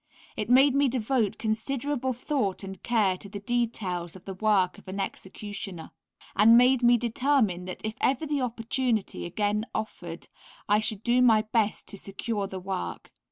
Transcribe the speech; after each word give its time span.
It 0.35 0.49
made 0.49 0.73
me 0.73 0.87
devote 0.87 1.37
considerable 1.37 2.11
thought 2.11 2.63
and 2.63 2.81
care 2.81 3.19
to 3.19 3.29
the 3.29 3.39
details 3.39 4.15
of 4.15 4.25
the 4.25 4.33
work 4.33 4.79
of 4.79 4.87
an 4.87 4.99
executioner, 4.99 5.91
and 6.35 6.57
made 6.57 6.81
me 6.81 6.97
determine 6.97 7.65
that 7.65 7.85
if 7.85 7.93
ever 8.01 8.25
the 8.25 8.41
opportunity 8.41 9.27
again 9.27 9.63
offered 9.75 10.27
I 10.67 10.79
should 10.79 11.03
do 11.03 11.21
my 11.21 11.43
best 11.43 11.85
to 11.89 11.99
secure 11.99 12.47
the 12.47 12.59
work. 12.59 13.11